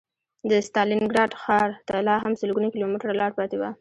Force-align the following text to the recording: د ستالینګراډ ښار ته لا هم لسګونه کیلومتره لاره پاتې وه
د 0.49 0.51
ستالینګراډ 0.67 1.31
ښار 1.41 1.69
ته 1.87 1.95
لا 2.07 2.15
هم 2.23 2.31
لسګونه 2.35 2.67
کیلومتره 2.73 3.11
لاره 3.19 3.35
پاتې 3.39 3.55
وه 3.59 3.69